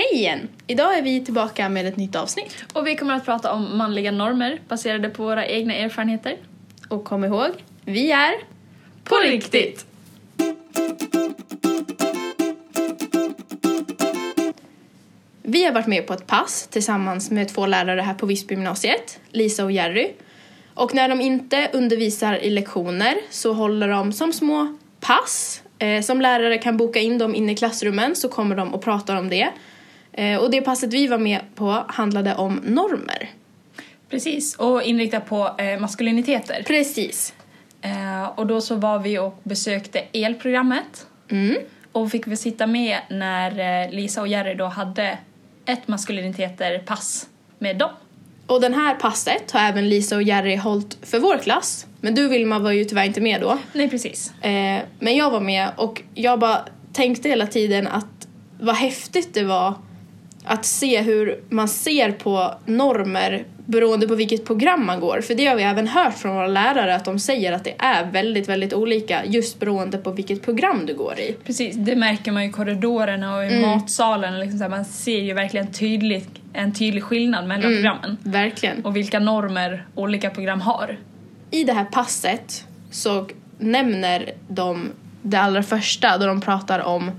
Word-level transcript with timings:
Hej 0.00 0.20
igen! 0.20 0.48
Idag 0.66 0.98
är 0.98 1.02
vi 1.02 1.24
tillbaka 1.24 1.68
med 1.68 1.86
ett 1.86 1.96
nytt 1.96 2.16
avsnitt. 2.16 2.64
Och 2.72 2.86
vi 2.86 2.96
kommer 2.96 3.14
att 3.14 3.24
prata 3.24 3.52
om 3.52 3.78
manliga 3.78 4.10
normer 4.10 4.60
baserade 4.68 5.08
på 5.08 5.22
våra 5.22 5.46
egna 5.46 5.74
erfarenheter. 5.74 6.36
Och 6.88 7.04
kom 7.04 7.24
ihåg, 7.24 7.50
vi 7.84 8.12
är 8.12 8.34
På 9.04 9.16
riktigt! 9.16 9.86
Vi 15.42 15.64
har 15.64 15.72
varit 15.72 15.86
med 15.86 16.06
på 16.06 16.12
ett 16.12 16.26
pass 16.26 16.68
tillsammans 16.70 17.30
med 17.30 17.48
två 17.48 17.66
lärare 17.66 18.00
här 18.00 18.14
på 18.14 18.26
Visbygymnasiet, 18.26 19.20
Lisa 19.30 19.64
och 19.64 19.72
Jerry. 19.72 20.12
Och 20.74 20.94
när 20.94 21.08
de 21.08 21.20
inte 21.20 21.70
undervisar 21.72 22.34
i 22.34 22.50
lektioner 22.50 23.14
så 23.30 23.52
håller 23.52 23.88
de 23.88 24.12
som 24.12 24.32
små 24.32 24.76
pass. 25.00 25.62
Eh, 25.78 26.02
som 26.02 26.20
lärare 26.20 26.58
kan 26.58 26.76
boka 26.76 26.98
in 26.98 27.18
dem 27.18 27.34
in 27.34 27.50
i 27.50 27.56
klassrummen 27.56 28.16
så 28.16 28.28
kommer 28.28 28.56
de 28.56 28.74
och 28.74 28.82
pratar 28.82 29.16
om 29.16 29.28
det. 29.28 29.50
Eh, 30.12 30.36
och 30.36 30.50
det 30.50 30.60
passet 30.60 30.92
vi 30.92 31.06
var 31.06 31.18
med 31.18 31.40
på 31.54 31.84
handlade 31.88 32.34
om 32.34 32.60
normer. 32.64 33.30
Precis, 34.08 34.56
och 34.56 34.82
inriktat 34.82 35.26
på 35.26 35.54
eh, 35.58 35.80
maskuliniteter. 35.80 36.62
Precis. 36.66 37.34
Eh, 37.82 38.24
och 38.24 38.46
då 38.46 38.60
så 38.60 38.74
var 38.74 38.98
vi 38.98 39.18
och 39.18 39.40
besökte 39.42 39.98
elprogrammet. 40.12 41.06
Mm. 41.30 41.56
Och 41.92 42.10
fick 42.10 42.26
vi 42.26 42.36
sitta 42.36 42.66
med 42.66 42.98
när 43.10 43.90
Lisa 43.90 44.20
och 44.20 44.28
Jerry 44.28 44.54
då 44.54 44.64
hade 44.64 45.18
ett 45.66 45.88
maskuliniteter-pass 45.88 47.28
med 47.58 47.78
dem. 47.78 47.90
Och 48.46 48.60
den 48.60 48.74
här 48.74 48.94
passet 48.94 49.50
har 49.50 49.60
även 49.60 49.88
Lisa 49.88 50.16
och 50.16 50.22
Jerry 50.22 50.56
hållit 50.56 50.98
för 51.02 51.18
vår 51.18 51.38
klass. 51.38 51.86
Men 52.00 52.14
du 52.14 52.28
Vilma 52.28 52.58
var 52.58 52.70
ju 52.70 52.84
tyvärr 52.84 53.04
inte 53.04 53.20
med 53.20 53.40
då. 53.40 53.58
Nej, 53.72 53.90
precis. 53.90 54.32
Men 54.98 55.16
jag 55.16 55.30
var 55.30 55.40
med 55.40 55.68
och 55.76 56.02
jag 56.14 56.38
bara 56.38 56.58
tänkte 56.92 57.28
hela 57.28 57.46
tiden 57.46 57.88
att 57.88 58.28
vad 58.60 58.76
häftigt 58.76 59.34
det 59.34 59.44
var 59.44 59.74
att 60.44 60.64
se 60.64 61.00
hur 61.02 61.40
man 61.48 61.68
ser 61.68 62.12
på 62.12 62.54
normer 62.66 63.44
beroende 63.66 64.08
på 64.08 64.14
vilket 64.14 64.44
program 64.44 64.86
man 64.86 65.00
går. 65.00 65.20
För 65.20 65.34
det 65.34 65.46
har 65.46 65.56
vi 65.56 65.62
även 65.62 65.88
hört 65.88 66.18
från 66.18 66.34
våra 66.36 66.46
lärare 66.46 66.94
att 66.94 67.04
de 67.04 67.18
säger 67.18 67.52
att 67.52 67.64
det 67.64 67.74
är 67.78 68.04
väldigt, 68.10 68.48
väldigt 68.48 68.72
olika 68.74 69.24
just 69.24 69.60
beroende 69.60 69.98
på 69.98 70.10
vilket 70.10 70.42
program 70.42 70.86
du 70.86 70.94
går 70.94 71.18
i. 71.18 71.36
Precis, 71.44 71.76
det 71.76 71.96
märker 71.96 72.32
man 72.32 72.42
i 72.42 72.52
korridorerna 72.52 73.36
och 73.36 73.44
i 73.44 73.48
Mm. 73.48 73.60
matsalen. 73.70 74.40
Liksom 74.40 74.58
så 74.58 74.64
här, 74.64 74.70
man 74.70 74.84
ser 74.84 75.20
ju 75.20 75.34
verkligen 75.34 75.72
tydligt, 75.72 76.28
en 76.52 76.74
tydlig 76.74 77.02
skillnad 77.04 77.46
mellan 77.46 77.64
Mm. 77.64 77.76
programmen. 77.76 78.16
Verkligen. 78.22 78.84
Och 78.84 78.96
vilka 78.96 79.18
normer 79.18 79.86
olika 79.94 80.30
program 80.30 80.60
har. 80.60 80.96
I 81.50 81.64
det 81.64 81.72
här 81.72 81.84
passet 81.84 82.64
så 82.90 83.26
nämner 83.58 84.30
de 84.48 84.90
det 85.22 85.36
allra 85.36 85.62
första 85.62 86.18
då 86.18 86.26
de 86.26 86.40
pratar 86.40 86.78
om 86.80 87.10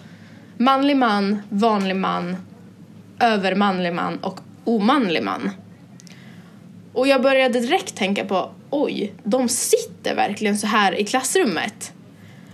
manlig 0.57 0.97
man, 0.97 1.41
vanlig 1.49 1.95
man, 1.95 2.35
övermanlig 3.21 3.93
man 3.93 4.17
och 4.17 4.39
omanlig 4.63 5.23
man. 5.23 5.51
Och 6.93 7.07
jag 7.07 7.21
började 7.21 7.59
direkt 7.59 7.95
tänka 7.95 8.25
på 8.25 8.51
oj, 8.69 9.13
de 9.23 9.49
sitter 9.49 10.15
verkligen 10.15 10.57
så 10.57 10.67
här 10.67 10.99
i 10.99 11.05
klassrummet. 11.05 11.93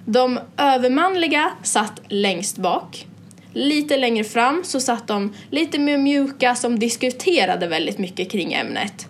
De 0.05 0.39
övermanliga 0.57 1.51
satt 1.63 2.01
längst 2.07 2.57
bak. 2.57 3.07
Lite 3.53 3.97
längre 3.97 4.23
fram 4.23 4.63
så 4.63 4.79
satt 4.79 5.07
de 5.07 5.33
lite 5.49 5.79
mer 5.79 5.97
mjuka 5.97 6.55
som 6.55 6.79
diskuterade 6.79 7.67
väldigt 7.67 7.97
mycket 7.97 8.31
kring 8.31 8.53
ämnet. 8.53 9.07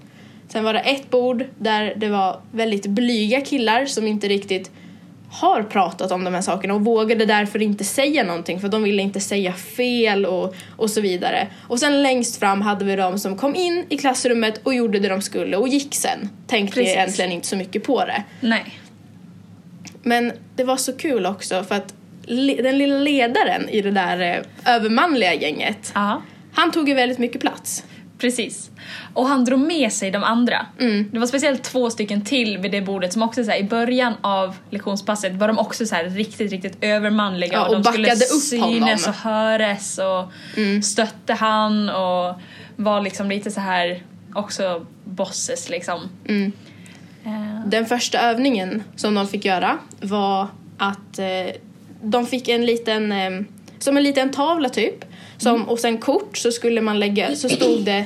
Sen 0.47 0.63
var 0.63 0.73
det 0.73 0.79
ett 0.79 1.09
bord 1.09 1.45
där 1.59 1.93
det 1.97 2.09
var 2.09 2.41
väldigt 2.51 2.85
blyga 2.85 3.41
killar 3.41 3.85
som 3.85 4.07
inte 4.07 4.27
riktigt 4.27 4.71
har 5.29 5.63
pratat 5.63 6.11
om 6.11 6.23
de 6.23 6.33
här 6.33 6.41
sakerna 6.41 6.73
och 6.73 6.85
vågade 6.85 7.25
därför 7.25 7.61
inte 7.61 7.83
säga 7.83 8.23
någonting 8.23 8.59
för 8.59 8.69
de 8.69 8.83
ville 8.83 9.01
inte 9.01 9.19
säga 9.19 9.53
fel 9.53 10.25
och, 10.25 10.55
och 10.75 10.89
så 10.89 11.01
vidare. 11.01 11.47
Och 11.67 11.79
sen 11.79 12.03
längst 12.03 12.39
fram 12.39 12.61
hade 12.61 12.85
vi 12.85 12.95
de 12.95 13.19
som 13.19 13.37
kom 13.37 13.55
in 13.55 13.85
i 13.89 13.97
klassrummet 13.97 14.61
och 14.63 14.73
gjorde 14.73 14.99
det 14.99 15.09
de 15.09 15.21
skulle 15.21 15.57
och 15.57 15.67
gick 15.67 15.95
sen. 15.95 16.29
Tänkte 16.47 16.75
Precis. 16.75 16.95
egentligen 16.95 17.31
inte 17.31 17.47
så 17.47 17.55
mycket 17.55 17.83
på 17.83 18.05
det. 18.05 18.23
Nej. 18.39 18.79
Men 20.03 20.31
det 20.55 20.63
var 20.63 20.77
så 20.77 20.93
kul 20.93 21.25
också 21.25 21.63
för 21.63 21.75
att 21.75 21.93
den 22.57 22.77
lilla 22.77 22.97
ledaren 22.97 23.69
i 23.69 23.81
det 23.81 23.91
där 23.91 24.19
eh, 24.65 24.75
övermanliga 24.75 25.33
gänget, 25.33 25.91
Ja, 25.95 26.21
han 26.53 26.71
tog 26.71 26.89
ju 26.89 26.95
väldigt 26.95 27.17
mycket 27.17 27.41
plats. 27.41 27.83
Precis. 28.17 28.71
Och 29.13 29.27
han 29.27 29.45
drog 29.45 29.59
med 29.59 29.93
sig 29.93 30.11
de 30.11 30.23
andra. 30.23 30.65
Mm. 30.79 31.09
Det 31.11 31.19
var 31.19 31.27
speciellt 31.27 31.63
två 31.63 31.89
stycken 31.89 32.21
till 32.25 32.57
vid 32.57 32.71
det 32.71 32.81
bordet 32.81 33.13
som 33.13 33.21
också 33.21 33.43
så 33.43 33.51
här, 33.51 33.57
i 33.57 33.63
början 33.63 34.13
av 34.21 34.55
lektionspasset 34.69 35.33
var 35.33 35.47
de 35.47 35.59
också 35.59 35.85
så 35.85 35.95
här, 35.95 36.03
riktigt, 36.09 36.51
riktigt 36.51 36.77
övermanliga. 36.81 37.53
Ja, 37.53 37.67
och 37.67 37.73
de 37.73 37.83
skulle 37.83 38.13
upp 38.13 38.17
synas 38.41 39.05
honom. 39.05 39.09
och 39.09 39.15
höras 39.31 39.97
och 39.97 40.31
Mm. 40.57 40.81
stötte 40.81 41.33
han 41.33 41.89
och 41.89 42.35
var 42.75 43.01
liksom 43.01 43.29
lite 43.29 43.51
så 43.51 43.59
här 43.59 44.03
också 44.33 44.85
bosses 45.03 45.69
liksom. 45.69 45.99
Mm. 46.27 46.51
Eh, 47.25 47.67
Den 47.67 47.85
första 47.85 48.19
övningen 48.19 48.83
som 48.95 49.13
de 49.13 49.27
fick 49.27 49.45
göra 49.45 49.77
var 50.01 50.47
att 50.77 51.19
eh, 51.19 51.55
de 52.01 52.25
fick 52.25 52.47
en 52.47 52.65
liten, 52.65 53.11
eh, 53.11 53.41
som 53.79 53.97
en 53.97 54.03
liten 54.03 54.31
tavla 54.31 54.69
typ, 54.69 55.05
som, 55.37 55.69
och 55.69 55.79
sen 55.79 55.97
kort 55.97 56.37
så 56.37 56.51
skulle 56.51 56.81
man 56.81 56.99
lägga, 56.99 57.35
så 57.35 57.49
stod 57.49 57.85
det 57.85 58.05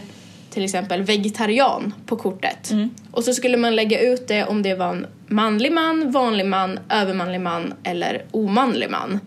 till 0.49 0.63
exempel 0.63 1.01
vegetarian 1.01 1.93
på 2.05 2.15
kortet. 2.15 2.71
Mm. 2.71 2.89
Och 3.11 3.23
så 3.23 3.33
skulle 3.33 3.57
man 3.57 3.75
lägga 3.75 3.99
ut 3.99 4.27
det 4.27 4.43
om 4.43 4.61
det 4.61 4.75
var 4.75 4.89
en 4.89 5.07
manlig 5.27 5.71
man, 5.71 6.11
vanlig 6.11 6.45
man, 6.45 6.79
övermanlig 6.89 7.41
man 7.41 7.73
eller 7.83 8.25
omanlig 8.31 8.89
man. 8.89 9.19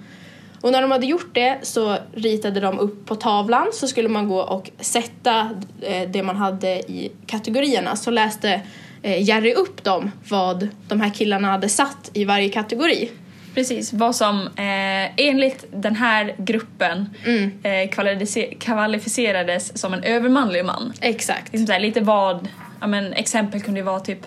Och 0.61 0.73
när 0.73 0.83
de 0.83 0.91
hade 0.91 1.07
gjort 1.07 1.35
det 1.35 1.59
så 1.63 1.97
ritade 2.15 2.61
de 2.61 2.79
upp 2.79 3.07
på 3.07 3.15
tavlan 3.15 3.67
så 3.73 3.89
skulle 3.89 4.09
man 4.09 4.29
gå 4.29 4.41
och 4.41 4.71
sätta 4.81 5.51
eh, 5.81 6.11
det 6.11 6.23
man 6.23 6.37
hade 6.37 6.69
i 6.69 7.13
kategorierna. 7.27 7.97
Så 7.97 8.11
läste 8.11 8.61
eh, 9.03 9.23
Jerry 9.23 9.53
upp 9.55 9.85
dem 9.85 10.11
vad 10.29 10.69
de 10.89 11.01
här 11.01 11.11
killarna 11.11 11.49
hade 11.49 11.69
satt 11.69 12.11
i 12.13 12.25
varje 12.25 12.49
kategori. 12.49 13.11
Precis, 13.55 13.93
vad 13.93 14.17
som 14.17 14.41
eh, 14.47 15.11
enligt 15.27 15.65
den 15.73 15.97
här 15.97 16.35
gruppen 16.39 17.11
Mm. 17.27 17.51
eh, 17.63 17.71
kvalifice- 17.91 18.59
kvalificerades 18.59 19.79
som 19.81 19.95
en 19.95 20.03
övermanlig 20.03 20.65
man. 20.65 20.93
Exakt. 21.01 21.53
Liksom 21.53 21.73
här, 21.73 21.81
lite 21.81 22.01
vad, 22.01 22.49
ja 22.81 22.87
men 22.87 23.13
exempel 23.13 23.61
kunde 23.61 23.81
ju 23.81 23.85
vara 23.87 24.01
typ 24.01 24.19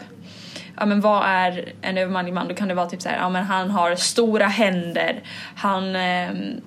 Ja 0.79 0.85
men 0.85 1.01
vad 1.01 1.23
är 1.25 1.73
en 1.81 1.97
övermanlig 1.97 2.33
man? 2.33 2.47
Då 2.47 2.53
kan 2.55 2.67
det 2.67 2.73
vara 2.73 2.89
typ 2.89 3.01
så 3.01 3.09
här, 3.09 3.17
ja 3.17 3.29
men 3.29 3.43
han 3.43 3.69
har 3.69 3.95
stora 3.95 4.47
händer, 4.47 5.19
han 5.55 5.95
ehm, 5.95 6.61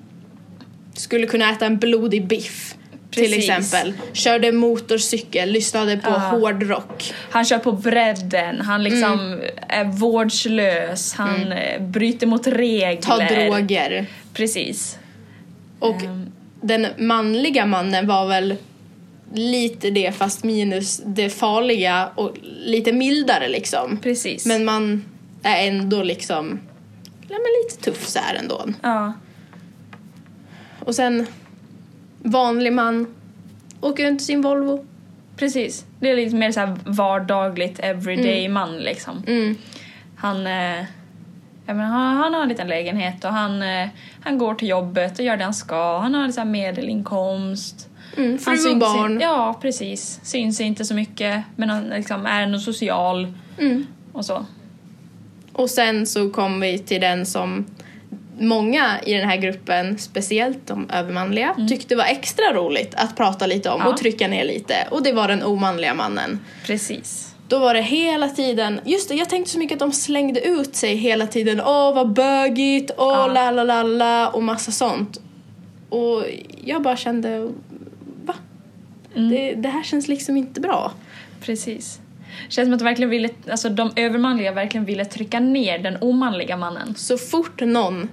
Skulle 0.95 1.27
kunna 1.27 1.51
äta 1.51 1.67
en 1.67 1.79
blodig 1.79 2.27
biff. 2.27 2.75
Till 3.11 3.23
Precis. 3.33 3.49
exempel. 3.51 3.93
Körde 4.13 4.53
motorcykel, 4.53 5.51
lyssnade 5.51 5.97
på 5.97 6.11
Ja. 6.11 6.19
hårdrock. 6.19 7.13
han 7.31 7.45
kör 7.45 7.59
på 7.59 7.73
bredden, 7.73 8.61
han 8.61 8.83
liksom 8.83 9.21
Mm. 9.21 9.41
är 9.69 9.85
vårdslös, 9.85 11.15
han 11.15 11.53
eh, 11.53 11.83
bryter 11.83 12.27
mot 12.27 12.47
regler. 12.47 13.03
Tar 13.03 13.19
droger. 13.49 14.07
Precis. 14.35 14.99
Och 15.79 16.03
Ehm, 16.03 16.33
den 16.63 16.87
manliga 16.99 17.67
mannen 17.67 18.07
var 18.07 18.27
väl 18.29 18.57
lite 19.35 19.91
det 19.91 20.13
fast 20.17 20.45
minus 20.45 21.03
det 21.07 21.31
farliga 21.31 22.11
och 22.15 22.37
lite 22.43 22.93
mildare 22.93 23.49
liksom. 23.49 23.97
precis. 24.03 24.47
Men 24.47 24.65
man 24.65 25.05
är 25.43 25.69
ändå 25.69 26.03
liksom 26.03 26.61
ja, 27.29 27.37
men 27.39 27.65
lite 27.65 27.85
tuff 27.85 28.07
så 28.09 28.19
här 28.19 28.35
ändå. 28.35 28.65
ja. 28.83 29.13
Och 30.85 30.95
sen 30.95 31.27
vanlig 32.23 32.73
man 32.73 33.07
åker 33.81 34.07
runt 34.07 34.21
i 34.21 34.25
sin 34.25 34.43
Volvo. 34.43 34.85
Precis. 35.37 35.85
Det 36.01 36.11
är 36.11 36.17
lite 36.17 36.37
mer 36.37 36.53
så 36.53 36.77
vardagligt, 36.85 37.81
everyday 37.83 38.49
man 38.49 38.77
liksom. 38.79 39.23
Mm. 39.27 39.57
Han, 40.17 40.37
eh, 40.37 40.85
menar, 41.67 41.85
han, 41.85 42.17
han 42.17 42.35
har 42.35 42.43
en 42.43 42.49
liten 42.49 42.69
lägenhet 42.69 43.25
och 43.25 43.31
han, 43.33 43.63
eh, 43.63 43.89
han 44.21 44.39
går 44.39 44.55
till 44.55 44.69
jobbet 44.69 45.19
och 45.19 45.25
gör 45.25 45.37
det 45.37 45.45
han 45.45 45.55
ska. 45.55 45.99
Han 45.99 46.15
har 46.15 46.31
så 46.31 46.41
här 46.41 46.49
medelinkomst. 46.49 47.89
Mm, 48.17 48.39
Han 48.47 48.57
fru 48.57 48.71
och 48.71 48.79
barn. 48.79 49.21
Ja, 49.21 49.59
precis. 49.63 50.21
Syns 50.23 50.61
inte 50.61 50.85
så 50.85 50.95
mycket 50.95 51.45
men 51.57 51.71
han 51.71 51.85
liksom 51.85 52.27
är 52.27 52.43
ändå 52.43 52.59
social 52.59 53.33
Mm. 53.59 53.87
och 54.13 54.25
så. 54.25 54.45
Och 55.53 55.71
sen 55.71 56.07
så 56.07 56.31
kom 56.31 56.61
vi 56.61 56.79
till 56.79 57.01
den 57.01 57.27
som 57.27 57.67
många 58.41 59.01
i 59.07 59.15
den 59.15 59.29
här 59.29 59.37
gruppen, 59.37 59.99
speciellt 59.99 60.67
de 60.67 60.91
övermanliga, 60.91 61.55
tyckte 61.69 61.97
var 61.97 62.05
extra 62.05 62.53
roligt 62.53 62.95
att 62.95 63.17
prata 63.17 63.47
lite 63.47 63.69
om 63.71 63.75
Mm. 63.75 63.87
Ja. 63.87 63.93
och 63.93 63.99
trycka 64.01 64.29
ner 64.29 64.45
lite. 64.45 64.75
Och 64.91 65.03
det 65.03 65.13
var 65.13 65.29
den 65.29 65.43
omanliga 65.43 65.95
mannen. 65.95 66.41
Precis. 66.67 67.35
Då 67.49 67.59
var 67.59 67.75
det 67.75 67.83
hela 67.83 68.29
tiden, 68.29 68.81
just 68.85 69.09
det, 69.09 69.15
jag 69.15 69.29
tänkte 69.29 69.51
så 69.53 69.59
mycket 69.59 69.75
att 69.75 69.79
de 69.81 69.93
slängde 69.93 70.41
ut 70.41 70.77
sig 70.77 70.95
hela 70.97 71.27
tiden. 71.27 71.61
Åh, 71.61 71.95
vad 71.95 72.13
bögigt, 72.13 72.91
åh, 72.99 73.09
Ja. 73.09 73.27
la 73.27 73.51
la 73.51 73.65
la 73.65 73.83
la 73.83 74.29
och 74.29 74.43
massa 74.43 74.71
sånt. 74.73 75.21
Och 75.89 76.25
jag 76.65 76.83
bara 76.83 76.97
kände, 76.97 77.41
va? 78.25 78.35
Mm. 79.17 79.31
Det, 79.31 79.55
det 79.55 79.69
här 79.69 79.83
känns 79.83 80.09
liksom 80.09 80.37
inte 80.37 80.61
bra. 80.61 80.93
Precis. 81.41 82.01
Känns 82.49 82.67
som 82.67 82.73
att 82.73 82.79
de 82.79 82.85
verkligen 82.85 83.11
ville, 83.11 83.29
alltså 83.51 83.69
de 83.69 83.91
övermanliga 83.97 84.53
verkligen 84.53 84.85
ville 84.85 85.05
trycka 85.05 85.41
ner 85.41 85.79
den 85.79 85.97
omanliga 86.01 86.57
mannen. 86.57 86.95
Så 86.97 87.19
fort 87.19 87.61
någon 87.61 88.09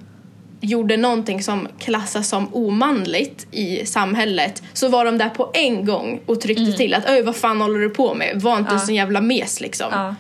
gjorde 0.62 0.98
någonting 0.98 1.44
som 1.44 1.68
klassas 1.80 2.30
som 2.30 2.56
omanligt 2.56 3.48
i 3.52 3.86
samhället 3.86 4.64
så 4.74 4.90
var 4.90 5.06
de 5.06 5.18
där 5.18 5.30
på 5.30 5.52
en 5.54 5.86
gång 5.86 6.20
och 6.26 6.42
tryckte 6.42 6.72
till 6.74 6.94
att 6.94 7.10
öj 7.10 7.22
vad 7.24 7.36
fan 7.36 7.62
håller 7.62 7.80
du 7.80 7.90
på 7.90 8.14
med? 8.14 8.42
Var 8.42 8.58
inte 8.58 8.74
Ja. 8.74 8.80
sån 8.80 8.96
jävla 8.96 9.22
mes 9.22 9.62
liksom. 9.62 9.88
Ja. 9.92 10.16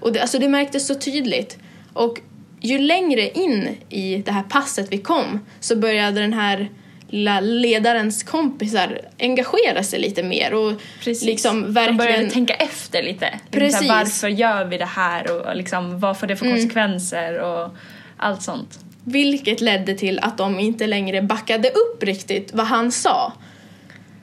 Och 0.00 0.12
det, 0.12 0.20
alltså 0.20 0.38
det 0.38 0.48
märktes 0.48 0.86
så 0.86 0.94
tydligt. 0.94 1.58
Och 1.92 2.18
ju 2.60 2.78
längre 2.78 3.28
in 3.30 3.68
i 3.88 4.16
det 4.16 4.32
här 4.32 4.42
passet 4.42 4.86
vi 4.92 4.98
kom 4.98 5.40
så 5.60 5.76
började 5.76 6.20
den 6.20 6.32
här 6.32 6.68
lilla 7.08 7.40
ledarens 7.40 8.22
kompisar 8.22 9.00
engagera 9.18 9.82
sig 9.82 10.00
lite 10.00 10.22
mer 10.22 10.54
och 10.54 10.72
Precis. 11.04 11.24
liksom 11.24 11.62
De 11.62 11.72
verkligen... 11.72 11.96
började 11.96 12.30
tänka 12.30 12.54
efter 12.54 13.02
lite. 13.02 13.30
Liksom 13.30 13.60
Precis. 13.60 13.80
här, 13.90 13.98
Varför 13.98 14.28
gör 14.28 14.64
vi 14.64 14.78
det 14.78 14.84
här 14.84 15.30
och 15.48 15.56
liksom, 15.56 16.00
vad 16.00 16.18
får 16.18 16.26
det 16.26 16.36
för 16.36 16.46
konsekvenser 16.50 17.40
och 17.40 17.76
allt 18.16 18.42
sånt. 18.42 18.78
Vilket 19.04 19.60
ledde 19.60 19.94
till 19.94 20.18
att 20.18 20.38
de 20.38 20.60
inte 20.60 20.86
längre 20.86 21.22
backade 21.22 21.68
upp 21.68 22.02
riktigt 22.02 22.50
vad 22.52 22.66
han 22.66 22.92
sa. 22.92 23.32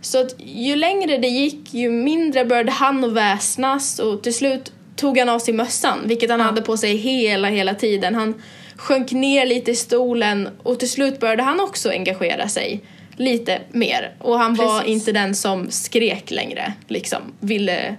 Så 0.02 0.22
att 0.22 0.36
ju 0.38 0.76
längre 0.76 1.18
det 1.18 1.28
gick 1.28 1.74
ju 1.74 1.90
mindre 1.90 2.46
började 2.46 2.72
han 2.72 3.04
att 3.04 3.14
väsnas 3.14 4.00
och 4.00 4.24
till 4.24 4.34
slut 4.34 4.72
tog 4.96 5.18
han 5.18 5.30
av 5.30 5.40
sig 5.40 5.54
mössan 5.54 6.00
vilket 6.06 6.30
han 6.30 6.42
hade 6.42 6.62
på 6.62 6.78
sig 6.78 6.98
hela, 6.98 7.48
hela 7.48 7.76
tiden. 7.76 8.16
Han 8.16 8.42
sjönk 8.76 9.12
ner 9.12 9.46
lite 9.46 9.72
i 9.72 9.76
stolen 9.76 10.50
och 10.64 10.80
till 10.80 10.90
slut 10.90 11.20
började 11.20 11.44
han 11.44 11.60
också 11.60 11.90
engagera 11.90 12.48
sig 12.48 12.81
lite 13.16 13.62
mer. 13.72 14.16
Och 14.20 14.40
han 14.40 14.56
var 14.56 14.80
Precis. 14.80 14.96
inte 14.96 15.12
den 15.12 15.36
som 15.36 15.72
skrek 15.72 16.31
längre, 16.31 16.74
liksom. 16.88 17.22
Ville 17.40 17.96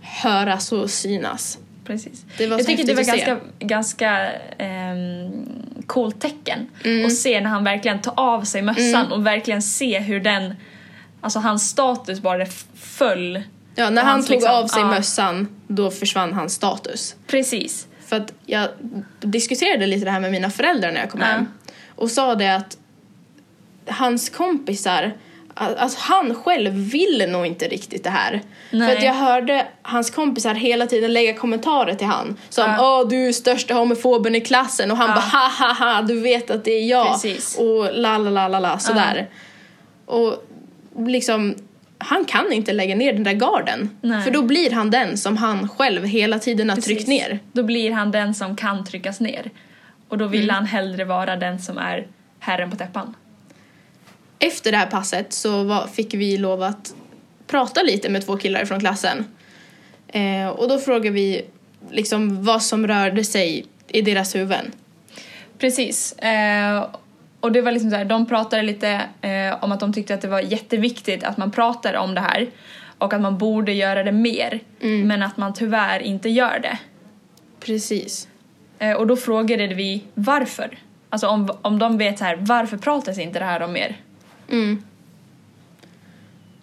höras 0.00 0.72
och 0.72 0.90
synas. 0.90 1.58
Precis. 1.84 2.24
Det 2.38 2.46
var 2.46 2.58
jag 2.58 2.66
tycker 2.66 2.84
det 2.84 2.94
var 2.94 3.02
ganska, 3.02 3.40
ganska 3.58 4.32
ehm, 4.58 5.30
coolt 5.86 6.20
tecken 6.20 6.66
Mm. 6.84 7.06
att 7.06 7.14
se 7.16 7.40
när 7.40 7.50
han 7.50 7.64
verkligen 7.64 8.00
tar 8.00 8.14
av 8.16 8.42
sig 8.42 8.62
mössan 8.62 9.12
och 9.12 9.26
verkligen 9.26 9.62
se 9.62 9.98
hur 9.98 10.20
den, 10.20 10.54
alltså 11.20 11.38
hans 11.38 11.68
status 11.68 12.20
bara 12.20 12.46
föll. 12.74 13.42
Ja, 13.74 13.90
när 13.90 14.02
Och 14.02 14.08
han 14.08 14.22
tog 14.22 14.30
liksom- 14.30 14.54
av 14.54 14.66
sig 14.66 14.80
ja. 14.82 14.88
mössan, 14.88 15.48
då 15.68 15.90
försvann 15.90 16.32
hans 16.32 16.52
status. 16.54 17.16
Precis. 17.26 17.86
För 18.06 18.16
att 18.16 18.32
jag 18.46 18.68
diskuterade 19.20 19.86
lite 19.86 20.04
det 20.04 20.10
här 20.10 20.20
med 20.20 20.30
mina 20.30 20.50
föräldrar 20.50 20.92
när 20.92 21.00
jag 21.00 21.10
kom 21.10 21.20
Ja. 21.20 21.26
hem. 21.26 21.46
Och 21.94 22.10
sa 22.10 22.34
det 22.34 22.54
att 22.56 22.76
hans 23.86 24.30
kompisar, 24.30 25.12
alltså 25.54 25.98
han 26.00 26.34
själv 26.34 26.72
ville 26.72 27.26
nog 27.26 27.46
inte 27.46 27.68
riktigt 27.68 28.04
det 28.04 28.10
här. 28.10 28.40
Nej. 28.70 28.88
För 28.90 28.96
att 28.96 29.04
jag 29.04 29.14
hörde 29.14 29.66
hans 29.82 30.10
kompisar 30.10 30.54
hela 30.54 30.86
tiden 30.86 31.12
lägga 31.12 31.34
kommentarer 31.34 31.94
till 31.94 32.06
han. 32.06 32.36
Som 32.48 32.64
Ja. 32.70 33.00
åh 33.00 33.08
du 33.08 33.28
är 33.28 33.32
största 33.32 33.74
homofoben 33.74 34.34
i 34.34 34.40
klassen 34.40 34.90
och 34.90 34.96
han 34.96 35.08
Ja. 35.08 35.14
bara 35.14 35.20
ha 35.20 35.48
ha 35.66 35.94
ha 35.94 36.02
du 36.02 36.20
vet 36.20 36.50
att 36.50 36.64
det 36.64 36.70
är 36.72 36.86
jag. 36.90 37.12
Precis. 37.12 37.58
Och 37.58 37.88
la 37.92 38.18
la 38.18 38.30
la 38.30 38.48
la 38.48 38.58
la 38.60 38.78
sådär. 38.78 39.28
Och 40.06 40.44
liksom 41.06 41.54
han 41.98 42.24
kan 42.24 42.52
inte 42.52 42.72
lägga 42.72 42.94
ner 42.94 43.12
den 43.12 43.24
där 43.24 43.32
garden. 43.32 43.90
Nej. 44.00 44.22
För 44.24 44.30
då 44.30 44.42
blir 44.42 44.70
han 44.70 44.90
den 44.90 45.18
som 45.18 45.36
han 45.36 45.68
själv 45.68 46.04
hela 46.04 46.38
tiden 46.38 46.68
har 46.70 46.76
tryckt 46.76 46.88
Precis. 47.06 47.08
ner. 47.08 47.38
Då 47.52 47.62
blir 47.62 47.92
han 47.92 48.10
den 48.10 48.34
som 48.34 48.56
kan 48.56 48.84
tryckas 48.84 49.20
ner. 49.20 49.50
Och 50.08 50.18
då 50.18 50.26
vill 50.26 50.42
Mm. 50.44 50.54
han 50.54 50.66
hellre 50.66 51.04
vara 51.04 51.36
den 51.36 51.58
som 51.58 51.78
är 51.78 52.06
herren 52.38 52.70
på 52.70 52.76
täppan. 52.76 53.14
Efter 54.44 54.72
det 54.72 54.76
här 54.78 54.86
passet 54.86 55.32
så 55.32 55.64
var, 55.64 55.86
fick 55.86 56.14
vi 56.14 56.36
lov 56.38 56.62
att 56.62 56.94
prata 57.46 57.82
lite 57.82 58.08
med 58.08 58.26
två 58.26 58.36
killar 58.36 58.64
från 58.64 58.80
klassen. 58.80 59.24
Eh, 60.08 60.48
och 60.48 60.68
då 60.68 60.78
frågade 60.78 61.10
vi 61.10 61.42
liksom 61.90 62.44
vad 62.44 62.62
som 62.62 62.86
rörde 62.86 63.24
sig 63.24 63.66
i 63.88 64.02
deras 64.02 64.34
huvuden. 64.34 64.72
Precis. 65.58 66.12
Eh, 66.12 66.86
och 67.40 67.52
det 67.52 67.60
var 67.62 67.72
liksom 67.72 67.90
så 67.90 67.96
här, 67.96 68.04
de 68.04 68.26
pratade 68.26 68.62
lite 68.62 69.00
eh, 69.20 69.64
om 69.64 69.72
att 69.72 69.80
de 69.80 69.92
tyckte 69.92 70.14
att 70.14 70.20
det 70.20 70.28
var 70.28 70.40
jätteviktigt 70.40 71.24
att 71.24 71.36
man 71.36 71.50
pratar 71.50 71.94
om 71.94 72.14
det 72.14 72.20
här 72.20 72.50
och 72.98 73.12
att 73.12 73.20
man 73.20 73.38
borde 73.38 73.72
göra 73.72 74.02
det 74.02 74.12
mer, 74.12 74.60
Mm. 74.80 75.08
men 75.08 75.22
att 75.22 75.36
man 75.36 75.54
tyvärr 75.54 76.00
inte 76.00 76.28
gör 76.28 76.58
det. 76.58 76.78
Precis. 77.60 78.28
Eh, 78.78 78.92
och 78.92 79.06
då 79.06 79.16
frågade 79.16 79.66
vi 79.74 80.02
varför. 80.14 80.78
Alltså 81.08 81.26
om, 81.26 81.50
om 81.62 81.78
de 81.78 81.98
vet 81.98 82.18
så 82.18 82.24
här, 82.24 82.36
varför 82.40 82.76
pratas 82.76 83.18
inte 83.18 83.38
det 83.38 83.44
här 83.44 83.62
om 83.62 83.72
mer? 83.72 83.96
Mm. 84.52 84.82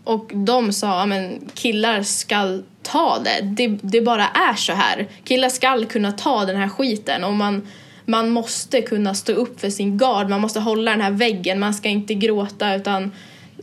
Och 0.04 0.32
de 0.34 0.74
sa, 0.74 1.06
men 1.06 1.50
killar 1.54 2.04
ska 2.04 2.60
ta 2.82 3.20
det. 3.20 3.42
det. 3.42 3.68
Det 3.82 4.02
bara 4.02 4.28
är 4.28 4.54
så 4.54 4.74
här. 4.74 5.08
Killar 5.24 5.50
ska 5.50 5.86
kunna 5.86 6.12
ta 6.12 6.46
den 6.46 6.56
här 6.56 6.70
skiten 6.70 7.24
och 7.24 7.34
man, 7.34 7.68
man 8.06 8.30
måste 8.30 8.82
kunna 8.82 9.14
stå 9.14 9.34
upp 9.34 9.60
för 9.60 9.70
sin 9.70 9.98
gard. 9.98 10.30
Man 10.30 10.42
måste 10.42 10.60
hålla 10.60 10.92
den 10.92 11.02
här 11.02 11.12
väggen. 11.12 11.60
Man 11.60 11.74
ska 11.74 11.90
inte 11.90 12.14
gråta 12.14 12.76
utan 12.76 13.12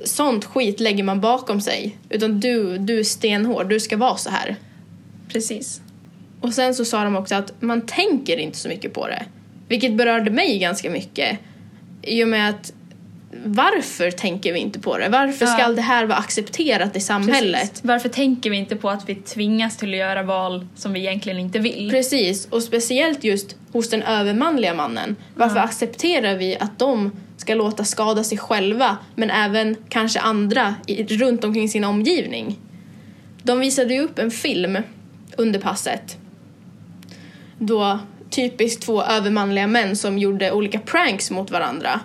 sånt 0.04 0.44
skit 0.44 0.80
lägger 0.80 1.04
man 1.04 1.20
bakom 1.20 1.60
sig. 1.60 1.98
Utan 2.08 2.40
du, 2.40 2.78
du 2.78 2.98
är 2.98 3.04
stenhård. 3.04 3.68
Du 3.68 3.80
ska 3.80 3.96
vara 3.96 4.16
så 4.16 4.30
här. 4.30 4.56
Precis. 5.28 5.80
Och 6.40 6.52
sen 6.52 6.74
så 6.74 6.84
sa 6.84 7.04
de 7.04 7.16
också 7.16 7.34
att 7.34 7.62
man 7.62 7.86
tänker 7.86 8.36
inte 8.36 8.58
så 8.58 8.68
mycket 8.68 8.94
på 8.94 9.06
det. 9.06 9.24
Vilket 9.68 9.94
berörde 9.94 10.30
mig 10.30 10.58
ganska 10.58 10.90
mycket. 10.90 11.38
I 12.02 12.24
och 12.24 12.28
med 12.28 12.50
att 12.50 12.72
varför 13.44 14.10
tänker 14.10 14.52
vi 14.52 14.58
inte 14.58 14.80
på 14.80 14.98
det? 14.98 15.08
Varför 15.08 15.46
Ja. 15.46 15.52
ska 15.52 15.68
det 15.68 15.82
här 15.82 16.06
vara 16.06 16.18
accepterat 16.18 16.96
i 16.96 17.00
samhället? 17.00 17.60
Precis. 17.60 17.84
Varför 17.84 18.08
tänker 18.08 18.50
vi 18.50 18.56
inte 18.56 18.76
på 18.76 18.90
att 18.90 19.08
vi 19.08 19.14
tvingas 19.14 19.76
till 19.76 19.90
att 19.90 19.96
göra 19.98 20.22
val 20.22 20.66
som 20.74 20.92
vi 20.92 21.00
egentligen 21.00 21.38
inte 21.38 21.58
vill? 21.58 21.90
Precis, 21.90 22.46
och 22.46 22.62
speciellt 22.62 23.24
just 23.24 23.56
hos 23.72 23.90
den 23.90 24.02
övermanliga 24.02 24.74
mannen. 24.74 25.16
Varför 25.34 25.58
accepterar 25.58 26.34
vi 26.36 26.56
att 26.60 26.78
de 26.78 27.10
ska 27.36 27.54
låta 27.54 27.84
skada 27.84 28.24
sig 28.24 28.38
själva 28.38 28.96
men 29.14 29.30
även 29.30 29.76
kanske 29.88 30.20
andra 30.20 30.74
i, 30.86 31.04
runt 31.16 31.44
omkring 31.44 31.68
sin 31.68 31.84
omgivning? 31.84 32.58
De 33.42 33.60
visade 33.60 33.94
ju 33.94 34.00
upp 34.00 34.18
en 34.18 34.30
film 34.30 34.78
under 35.36 35.60
passet 35.60 36.18
då 37.58 37.98
typiskt 38.30 38.82
två 38.82 39.02
övermanliga 39.02 39.66
män 39.66 39.96
som 39.96 40.18
gjorde 40.18 40.52
olika 40.52 40.78
pranks 40.78 41.30
mot 41.30 41.50
varandra. 41.50 42.00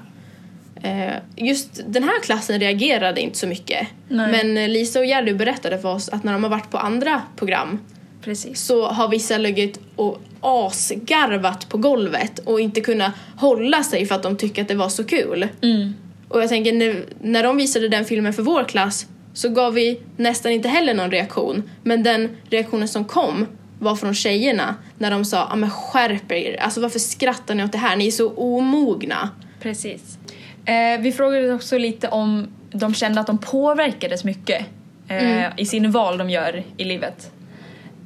Eh, 0.83 1.13
Just 1.35 1.81
den 1.87 2.03
här 2.03 2.21
klassen 2.21 2.59
reagerade 2.59 3.21
inte 3.21 3.37
så 3.37 3.47
mycket. 3.47 3.87
Nej. 4.07 4.31
Men 4.31 4.57
eh, 4.57 4.69
Lisa 4.69 4.99
och 4.99 5.05
Jerry 5.05 5.33
berättade 5.33 5.77
för 5.79 5.89
oss 5.93 6.09
att 6.09 6.23
när 6.23 6.33
de 6.33 6.43
har 6.43 6.49
varit 6.49 6.71
på 6.71 6.77
andra 6.77 7.21
program 7.35 7.79
Precis. 8.21 8.61
så 8.61 8.87
har 8.87 9.07
vissa 9.07 9.37
legat 9.37 9.79
och 9.95 10.21
asgarvat 10.41 11.69
på 11.69 11.77
golvet 11.77 12.39
och 12.39 12.59
inte 12.59 12.81
kunnat 12.81 13.11
hålla 13.35 13.83
sig 13.83 14.05
för 14.05 14.15
att 14.15 14.23
de 14.23 14.37
tycker 14.37 14.61
att 14.61 14.67
det 14.67 14.75
var 14.75 14.89
så 14.89 15.03
kul. 15.03 15.47
Mm. 15.61 15.93
Och 16.29 16.41
jag 16.41 16.49
tänker 16.49 16.73
när, 16.73 17.05
när 17.21 17.43
de 17.43 17.57
visade 17.57 17.89
den 17.89 18.05
filmen 18.05 18.33
för 18.33 18.43
vår 18.43 18.63
klass 18.63 19.07
så 19.33 19.49
gav 19.49 19.73
vi 19.73 19.99
nästan 20.17 20.51
inte 20.51 20.69
heller 20.69 20.93
någon 20.93 21.11
reaktion. 21.11 21.69
Men 21.83 22.03
den 22.03 22.29
reaktionen 22.49 22.87
som 22.87 23.05
kom 23.05 23.47
var 23.79 23.95
från 23.95 24.13
tjejerna 24.13 24.75
när 24.97 25.11
de 25.11 25.25
sa 25.25 25.47
ah, 25.51 25.55
men 25.55 25.69
skärp 25.69 26.31
er, 26.31 26.61
alltså 26.61 26.81
varför 26.81 26.99
skrattar 26.99 27.55
ni 27.55 27.63
åt 27.63 27.71
det 27.71 27.77
här? 27.77 27.95
Ni 27.95 28.07
är 28.07 28.11
så 28.11 28.33
omogna. 28.33 29.29
Precis. 29.61 30.17
Eh, 30.65 30.99
vi 30.99 31.11
frågade 31.11 31.53
också 31.53 31.77
lite 31.77 32.07
om 32.07 32.47
de 32.71 32.93
kände 32.93 33.21
att 33.21 33.27
de 33.27 33.37
påverkades 33.37 34.23
mycket 34.23 34.65
eh, 35.07 35.45
i 35.57 35.65
sin 35.65 35.91
val 35.91 36.17
de 36.17 36.29
gör 36.29 36.63
i 36.77 36.83
livet. 36.83 37.31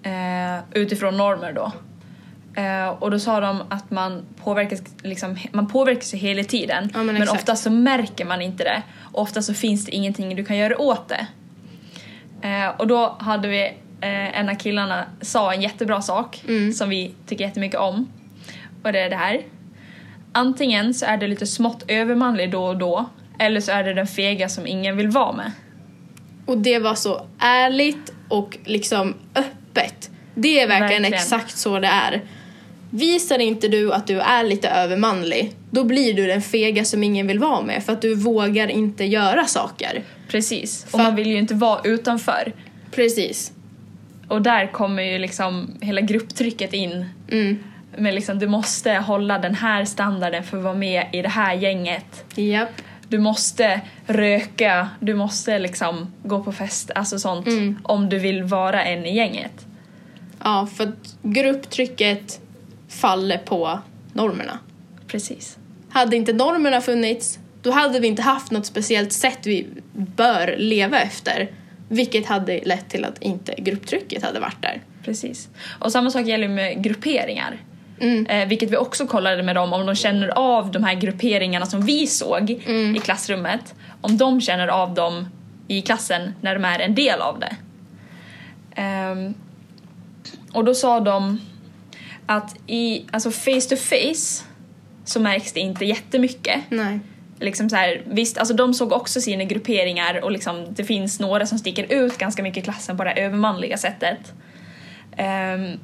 Eh, 0.03 0.63
utifrån 0.71 1.17
normer 1.17 1.53
då. 1.53 1.71
Eh, 2.61 2.87
och 2.87 3.11
då 3.11 3.19
sa 3.19 3.39
de 3.39 3.63
att 3.69 3.91
man 3.91 4.25
påverkas, 4.43 4.81
liksom, 5.03 5.37
man 5.51 5.67
påverkas 5.67 6.13
hela 6.13 6.43
tiden 6.43 6.89
Ja, 6.93 7.03
men 7.03 7.15
men 7.15 7.29
ofta 7.29 7.55
så 7.55 7.69
märker 7.71 8.25
man 8.25 8.41
inte 8.41 8.63
det. 8.63 8.81
Och 9.13 9.21
ofta 9.21 9.41
så 9.41 9.53
finns 9.53 9.85
det 9.85 9.91
ingenting 9.91 10.35
du 10.35 10.45
kan 10.45 10.57
göra 10.57 10.81
åt 10.81 11.09
det. 11.09 11.27
Eh, 12.47 12.67
och 12.77 12.87
då 12.87 13.15
hade 13.19 13.47
vi 13.47 13.63
eh, 14.01 14.39
en 14.39 14.49
av 14.49 14.55
killarna 14.55 15.05
sa 15.21 15.53
en 15.53 15.61
jättebra 15.61 16.01
sak 16.01 16.43
som 16.75 16.89
vi 16.89 17.13
tycker 17.25 17.45
jättemycket 17.45 17.79
om. 17.79 18.07
Och 18.83 18.91
det 18.91 18.99
är 18.99 19.09
det 19.09 19.15
här. 19.15 19.41
Antingen 20.37 20.93
så 20.93 21.05
är 21.05 21.17
det 21.17 21.27
lite 21.27 21.47
smått 21.47 21.83
övermanlig 21.87 22.51
då 22.51 22.63
och 22.65 22.77
då 22.77 23.09
eller 23.39 23.61
så 23.61 23.71
är 23.71 23.83
det 23.83 23.93
den 23.93 24.07
fega 24.07 24.49
som 24.49 24.67
ingen 24.67 24.97
vill 24.97 25.07
vara 25.07 25.31
med. 25.33 25.51
Och 26.45 26.57
det 26.57 26.79
var 26.79 26.95
så 26.95 27.27
ärligt 27.39 28.13
och 28.29 28.57
liksom 28.65 29.13
öppet. 29.35 30.09
Det 30.35 30.59
är 30.59 30.67
verkligen, 30.67 31.01
Verkligen. 31.01 31.13
exakt 31.13 31.57
så 31.57 31.79
det 31.79 31.87
är. 31.87 32.21
Visar 32.89 33.39
inte 33.39 33.67
du 33.67 33.93
att 33.93 34.07
du 34.07 34.19
är 34.19 34.43
lite 34.43 34.69
övermanlig, 34.69 35.53
då 35.71 35.83
blir 35.83 36.13
du 36.13 36.25
den 36.27 36.41
fega 36.41 36.85
som 36.85 37.03
ingen 37.03 37.27
vill 37.27 37.39
vara 37.39 37.61
med 37.61 37.83
för 37.83 37.93
att 37.93 38.01
du 38.01 38.15
vågar 38.15 38.67
inte 38.67 39.05
göra 39.05 39.45
saker. 39.45 40.03
Precis. 40.27 40.83
Och 40.83 40.89
För- 40.91 40.97
man 40.97 41.15
vill 41.15 41.27
ju 41.27 41.37
inte 41.37 41.53
vara 41.53 41.81
utanför. 41.83 42.53
Precis. 42.91 43.51
Och 44.27 44.41
där 44.41 44.71
kommer 44.71 45.03
ju 45.03 45.17
liksom 45.17 45.77
hela 45.81 46.01
grupptrycket 46.01 46.73
in. 46.73 47.05
Mm. 47.31 47.57
Men 47.97 48.15
liksom 48.15 48.39
du 48.39 48.47
måste 48.47 48.91
hålla 48.93 49.39
den 49.39 49.55
här 49.55 49.85
standarden 49.85 50.43
för 50.43 50.57
att 50.57 50.63
vara 50.63 50.75
med 50.75 51.07
i 51.11 51.21
det 51.21 51.29
här 51.29 51.53
gänget. 51.53 52.25
Japp. 52.35 52.81
Du 53.07 53.19
måste 53.19 53.81
röka, 54.07 54.89
du 54.99 55.13
måste 55.15 55.59
liksom 55.59 56.13
gå 56.23 56.43
på 56.43 56.51
fest, 56.51 56.91
alltså 56.95 57.19
sånt. 57.19 57.47
Mm. 57.47 57.79
Om 57.83 58.09
du 58.09 58.19
vill 58.19 58.43
vara 58.43 58.83
en 58.83 59.05
i 59.05 59.15
gänget. 59.15 59.65
Ja, 60.43 60.67
för 60.75 60.91
grupptrycket 61.21 62.39
faller 62.89 63.37
på 63.37 63.79
normerna. 64.13 64.59
Precis. 65.07 65.57
Hade 65.89 66.15
inte 66.15 66.33
normerna 66.33 66.81
funnits, 66.81 67.39
då 67.61 67.71
hade 67.71 67.99
vi 67.99 68.07
inte 68.07 68.21
haft 68.21 68.51
något 68.51 68.65
speciellt 68.65 69.13
sätt 69.13 69.39
vi 69.43 69.67
bör 69.93 70.55
leva 70.57 70.99
efter. 70.99 71.51
Vilket 71.89 72.25
hade 72.25 72.61
lett 72.65 72.89
till 72.89 73.05
att 73.05 73.21
inte 73.21 73.55
grupptrycket 73.57 74.23
hade 74.23 74.39
varit 74.39 74.61
där. 74.61 74.81
Precis. 75.03 75.49
Och 75.79 75.91
samma 75.91 76.11
sak 76.11 76.25
gäller 76.25 76.47
med 76.47 76.83
grupperingar. 76.83 77.57
Mm. 77.99 78.25
Eh, 78.25 78.47
vilket 78.47 78.71
vi 78.71 78.77
också 78.77 79.07
kollade 79.07 79.43
med 79.43 79.55
dem, 79.55 79.73
om 79.73 79.85
de 79.85 79.95
känner 79.95 80.27
av 80.27 80.71
de 80.71 80.83
här 80.83 80.93
grupperingarna 80.95 81.65
som 81.65 81.81
vi 81.81 82.07
såg 82.07 82.61
Mm. 82.65 82.95
i 82.95 82.99
klassrummet. 82.99 83.75
Om 84.01 84.17
de 84.17 84.41
känner 84.41 84.67
av 84.67 84.93
dem 84.93 85.27
i 85.67 85.81
klassen 85.81 86.35
när 86.41 86.53
de 86.55 86.65
är 86.65 86.79
en 86.79 86.95
del 86.95 87.21
av 87.21 87.39
det. 87.39 87.55
Ehm, 88.75 89.33
och 90.53 90.65
då 90.65 90.73
sa 90.73 90.99
de 90.99 91.41
att 92.25 92.55
i, 92.67 93.05
alltså 93.11 93.31
face 93.31 93.61
to 93.69 93.75
face 93.75 94.43
så 95.05 95.19
märks 95.19 95.53
det 95.53 95.59
inte 95.59 95.85
jättemycket. 95.85 96.61
Nej. 96.69 96.99
Liksom 97.39 97.69
så 97.69 97.75
här, 97.75 98.01
visst, 98.05 98.37
alltså 98.37 98.53
de 98.53 98.73
såg 98.73 98.91
också 98.93 99.21
sina 99.21 99.43
grupperingar 99.43 100.23
och 100.23 100.31
liksom, 100.31 100.65
det 100.69 100.83
finns 100.83 101.19
några 101.19 101.45
som 101.45 101.57
sticker 101.59 101.93
ut 101.93 102.17
ganska 102.17 102.43
mycket 102.43 102.57
i 102.57 102.61
klassen 102.61 102.97
på 102.97 103.03
det 103.03 103.09
här 103.09 103.17
övermanliga 103.17 103.77
sättet. 103.77 104.33
Ehm, 105.17 105.79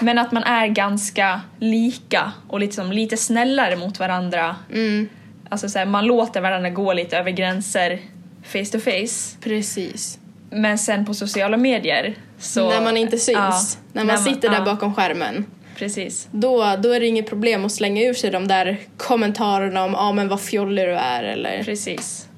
men 0.00 0.18
att 0.18 0.32
man 0.32 0.42
är 0.42 0.66
ganska 0.66 1.40
lika 1.58 2.32
och 2.48 2.60
liksom 2.60 2.92
lite 2.92 3.16
snällare 3.16 3.76
mot 3.76 3.98
varandra. 3.98 4.56
Mm. 4.72 5.08
Alltså 5.48 5.68
så 5.68 5.78
här, 5.78 5.86
man 5.86 6.06
låter 6.06 6.40
varandra 6.40 6.70
gå 6.70 6.92
lite 6.92 7.18
över 7.18 7.30
gränser 7.30 7.98
face 8.44 8.72
to 8.72 8.78
face. 8.78 9.36
Precis. 9.40 10.18
Men 10.50 10.78
sen 10.78 11.04
på 11.04 11.14
sociala 11.14 11.56
medier 11.56 12.14
så... 12.38 12.68
när 12.68 12.80
man 12.80 12.96
inte 12.96 13.18
syns, 13.18 13.36
Ja, 13.36 13.60
när 13.92 14.04
man 14.04 14.18
sitter 14.18 14.48
där 14.48 14.58
ja, 14.58 14.64
bakom 14.64 14.94
skärmen. 14.94 15.46
Precis. 15.76 16.28
Då, 16.30 16.76
då 16.82 16.92
är 16.92 17.00
det 17.00 17.06
inget 17.06 17.28
problem 17.28 17.64
att 17.64 17.72
slänga 17.72 18.02
ur 18.02 18.14
sig 18.14 18.30
de 18.30 18.48
där 18.48 18.78
kommentarerna 18.96 19.84
om 19.84 19.94
ah, 19.94 20.12
men 20.12 20.28
vad 20.28 20.40
fjollig 20.40 20.88
du 20.88 20.92
är 20.92 21.22
eller 21.22 21.64
Precis. 21.64 22.28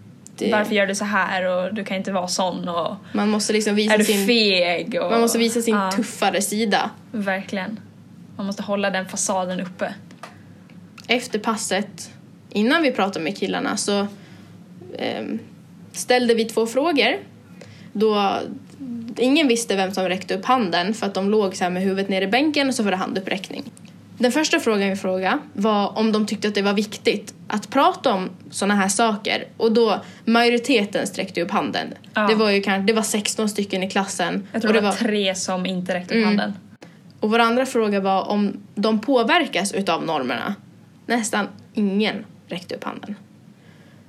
Det, 0.40 0.52
Varför 0.52 0.74
gör 0.74 0.86
du 0.86 0.94
så 0.94 1.04
här 1.04 1.46
och 1.46 1.74
du 1.74 1.84
kan 1.84 1.96
inte 1.96 2.12
vara 2.12 2.28
sån 2.28 2.68
och 2.68 2.96
man 3.12 3.28
måste 3.28 3.52
liksom 3.52 3.72
är 3.72 3.76
visa 3.76 3.96
du 3.96 4.04
sin, 4.04 4.26
feg? 4.26 4.98
Och, 5.02 5.10
man 5.10 5.20
måste 5.20 5.38
visa 5.38 5.62
sin 5.62 5.74
Ja, 5.74 5.90
tuffare 5.90 6.42
sida. 6.42 6.90
Verkligen. 7.12 7.80
Man 8.36 8.46
måste 8.46 8.62
hålla 8.62 8.90
den 8.90 9.08
fasaden 9.08 9.60
uppe. 9.60 9.94
Efter 11.08 11.38
passet, 11.38 12.10
innan 12.50 12.82
vi 12.82 12.92
pratade 12.92 13.24
med 13.24 13.38
killarna 13.38 13.76
så 13.76 14.06
ehm, 14.98 15.38
ställde 15.92 16.34
vi 16.34 16.44
två 16.44 16.66
frågor. 16.66 17.16
Då 17.92 18.38
ingen 19.16 19.48
visste 19.48 19.76
vem 19.76 19.92
som 19.92 20.08
räckte 20.08 20.34
upp 20.34 20.44
handen 20.44 20.94
för 20.94 21.06
att 21.06 21.14
de 21.14 21.30
låg 21.30 21.56
så 21.56 21.70
med 21.70 21.82
huvudet 21.82 22.08
ner 22.08 22.22
i 22.22 22.26
bänken 22.26 22.68
och 22.68 22.74
så 22.74 22.82
var 22.82 22.90
det 22.90 22.96
handuppräckning. 22.96 23.64
Den 24.20 24.32
första 24.32 24.60
frågan 24.60 24.90
vi 24.90 24.96
frågade 24.96 25.38
var 25.52 25.98
om 25.98 26.12
de 26.12 26.26
tyckte 26.26 26.48
att 26.48 26.54
det 26.54 26.62
var 26.62 26.72
viktigt 26.72 27.34
att 27.48 27.70
prata 27.70 28.14
om 28.14 28.30
såna 28.50 28.74
här 28.74 28.88
saker 28.88 29.44
och 29.56 29.72
då 29.72 30.00
majoriteten 30.24 31.06
sträckte 31.06 31.42
upp 31.42 31.50
handen. 31.50 31.94
Ja. 32.14 32.26
Det 32.26 32.34
var 32.34 32.50
ju 32.50 32.62
kanske, 32.62 32.86
det 32.86 32.92
var 32.92 33.02
16 33.02 33.48
stycken 33.48 33.82
i 33.82 33.90
klassen. 33.90 34.48
Jag 34.52 34.62
tror 34.62 34.68
och 34.68 34.74
det 34.74 34.80
var 34.80 34.92
tre 34.92 35.34
som 35.34 35.66
inte 35.66 35.94
räckte 35.94 36.14
upp 36.14 36.16
Mm. 36.16 36.28
handen. 36.28 36.52
Och 37.20 37.30
vår 37.30 37.38
andra 37.38 37.66
fråga 37.66 38.00
var 38.00 38.28
om 38.28 38.56
de 38.74 39.00
påverkas 39.00 39.72
utav 39.72 40.04
normerna. 40.04 40.54
Nästan 41.06 41.48
ingen 41.74 42.24
räckte 42.48 42.74
upp 42.74 42.84
handen. 42.84 43.14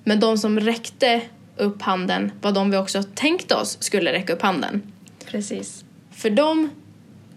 Men 0.03 0.19
de 0.19 0.37
som 0.37 0.59
räckte 0.59 1.21
upp 1.57 1.81
handen 1.81 2.31
var 2.41 2.51
de 2.51 2.71
vi 2.71 2.77
också 2.77 3.03
tänkte 3.03 3.55
oss 3.55 3.77
skulle 3.79 4.13
räcka 4.13 4.33
upp 4.33 4.41
handen. 4.41 4.81
Precis. 5.25 5.85
För 6.11 6.29
de 6.29 6.69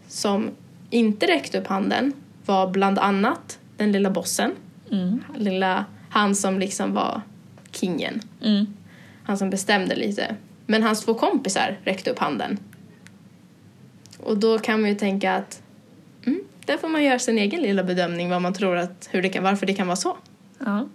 som 0.09 0.50
inte 0.90 1.26
räckte 1.26 1.59
upp 1.59 1.66
handen 1.66 2.12
var 2.47 2.71
bland 2.71 2.99
annat 2.99 3.59
den 3.77 3.93
lilla 3.93 4.11
bossen. 4.11 4.53
Mm. 4.91 5.25
Lilla, 5.37 5.85
han 6.11 6.35
som 6.35 6.59
liksom 6.59 6.95
var 6.95 7.23
kingen. 7.71 8.21
Mm. 8.43 8.67
Han 9.25 9.39
som 9.39 9.51
bestämde 9.51 9.95
lite. 9.95 10.37
Men 10.67 10.83
hans 10.83 11.05
två 11.05 11.15
kompisar 11.15 11.79
räckte 11.85 12.11
upp 12.11 12.19
handen. 12.19 12.59
Och 14.19 14.39
då 14.39 14.59
kan 14.59 14.81
man 14.81 14.91
ju 14.91 14.97
tänka 14.97 15.35
att 15.35 15.63
mm, 16.27 16.41
där 16.65 16.77
får 16.77 16.89
man 16.89 17.05
göra 17.05 17.19
sin 17.19 17.39
egen 17.39 17.63
lilla 17.63 17.85
bedömning 17.85 18.31
vad 18.31 18.43
man 18.43 18.55
tror 18.55 18.77
att, 18.77 19.09
hur 19.11 19.23
det 19.23 19.29
kan, 19.29 19.45
varför 19.45 19.67
det 19.67 19.75
kan 19.75 19.87
vara 19.87 19.97
så. 19.97 20.17
Ja. 20.59 20.89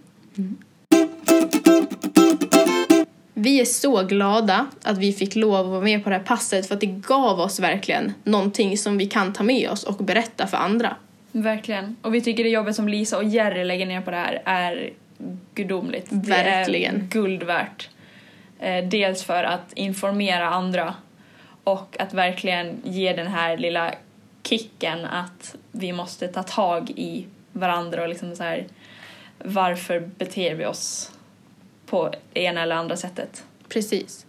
Vi 3.34 3.60
är 3.60 3.64
så 3.64 4.02
glada 4.02 4.66
att 4.82 4.98
vi 4.98 5.12
fick 5.12 5.36
lov 5.36 5.54
att 5.54 5.66
vara 5.66 5.80
med 5.80 6.04
på 6.04 6.10
det 6.10 6.16
här 6.16 6.22
passet 6.22 6.66
för 6.66 6.74
att 6.74 6.80
det 6.80 6.86
gav 6.86 7.40
oss 7.40 7.60
verkligen 7.60 8.12
någonting 8.24 8.78
som 8.78 8.98
vi 8.98 9.06
kan 9.06 9.32
ta 9.32 9.42
med 9.42 9.70
oss 9.70 9.84
och 9.84 9.96
berätta 9.96 10.46
för 10.46 10.56
andra. 10.56 10.96
Verkligen. 11.32 11.96
Och 12.02 12.14
vi 12.14 12.20
tycker 12.20 12.44
det 12.44 12.50
jobbet 12.50 12.76
som 12.76 12.88
Lisa 12.88 13.16
och 13.16 13.24
Jerry 13.24 13.64
lägger 13.64 13.86
ner 13.86 14.00
på 14.00 14.10
det 14.10 14.16
här 14.16 14.42
är 14.44 14.90
gudomligt. 15.54 16.06
Det 16.10 16.32
är 16.32 16.44
Verkligen. 16.44 17.08
guld 17.10 17.42
värt. 17.42 17.88
Eh, 18.60 18.84
dels 18.84 19.24
för 19.24 19.44
att 19.44 19.72
informera 19.72 20.48
andra 20.48 20.94
och 21.64 21.96
att 21.98 22.14
verkligen 22.14 22.80
ge 22.84 23.12
den 23.12 23.26
här 23.26 23.56
lilla 23.56 23.94
kicken 24.42 25.04
att 25.04 25.54
vi 25.72 25.92
måste 25.92 26.28
ta 26.28 26.42
tag 26.42 26.90
i 26.90 27.26
varandra 27.52 28.02
och 28.02 28.08
liksom 28.08 28.36
så 28.36 28.42
här 28.42 28.66
varför 29.38 30.00
beter 30.00 30.54
vi 30.54 30.66
oss 30.66 31.12
på 31.86 32.14
det 32.32 32.40
ena 32.40 32.62
eller 32.62 32.76
andra 32.76 32.96
sättet. 32.96 33.44
Precis. 33.68 34.26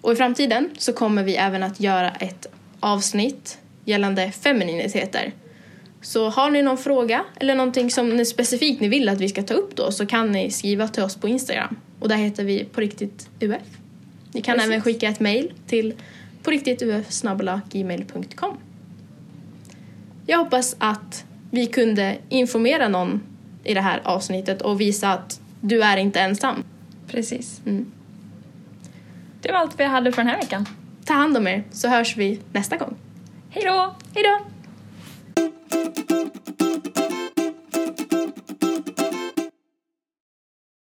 Och 0.00 0.12
i 0.12 0.16
framtiden 0.16 0.70
så 0.78 0.92
kommer 0.92 1.22
vi 1.22 1.36
även 1.36 1.62
att 1.62 1.80
göra 1.80 2.10
ett 2.10 2.46
avsnitt 2.80 3.58
gällande 3.84 4.30
femininiteter. 4.30 5.32
Så 6.00 6.28
har 6.28 6.50
ni 6.50 6.62
någon 6.62 6.78
fråga 6.78 7.24
eller 7.36 7.54
någonting 7.54 7.90
som 7.90 8.08
ni 8.08 8.24
specifikt 8.24 8.80
ni 8.80 8.88
vill 8.88 9.08
att 9.08 9.20
vi 9.20 9.28
ska 9.28 9.42
ta 9.42 9.54
upp 9.54 9.76
då 9.76 9.92
så 9.92 10.06
kan 10.06 10.32
ni 10.32 10.50
skriva 10.50 10.88
till 10.88 11.02
oss 11.02 11.16
på 11.16 11.28
Instagram. 11.28 11.76
Och 12.00 12.08
där 12.08 12.16
heter 12.16 12.44
vi 12.44 12.64
på 12.64 12.80
riktigt 12.80 13.28
UF. 13.40 13.62
Ni 14.32 14.42
kan 14.42 14.54
Precis. 14.54 14.68
även 14.70 14.82
skicka 14.82 15.08
ett 15.08 15.20
mejl 15.20 15.52
till 15.66 15.94
på 16.42 16.50
riktigt 16.50 16.82
gmail.com. 17.72 18.56
Jag 20.26 20.38
hoppas 20.38 20.76
att 20.78 21.24
vi 21.50 21.66
kunde 21.66 22.18
informera 22.28 22.88
någon 22.88 23.20
i 23.64 23.74
det 23.74 23.80
här 23.80 24.00
avsnittet 24.04 24.62
och 24.62 24.80
visa 24.80 25.12
att 25.12 25.40
du 25.60 25.82
är 25.82 25.96
inte 25.96 26.20
ensam. 26.20 26.64
Precis. 27.06 27.60
Mm. 27.66 27.92
Det 29.42 29.52
var 29.52 29.58
allt 29.58 29.80
vi 29.80 29.84
hade 29.84 30.12
för 30.12 30.22
den 30.22 30.30
här 30.30 30.40
veckan. 30.40 30.66
Ta 31.04 31.14
hand 31.14 31.36
om 31.36 31.46
er 31.46 31.64
så 31.70 31.88
hörs 31.88 32.16
vi 32.16 32.40
nästa 32.52 32.76
gång. 32.76 32.96
Hej 33.50 33.64
då! 33.64 33.94
Hej 34.14 34.24
då! 34.24 34.57
thank 35.94 36.48
you 36.48 36.57